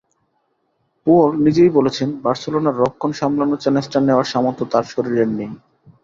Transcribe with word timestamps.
Puyol 1.07 1.31
নিজেই 1.45 1.71
বলেছেন, 1.77 2.09
বার্সেলোনার 2.23 2.79
রক্ষণ 2.79 3.11
সামলানোর 3.11 3.61
চ্যালেঞ্জটা 3.63 3.99
নেওয়ার 4.01 4.31
সামর্থ্য 4.33 4.63
তাঁর 4.71 4.85
শরীরের 4.93 5.29
নেই। 5.37 5.51